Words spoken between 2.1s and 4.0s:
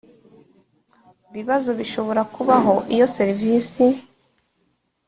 kubaho iyo serivisi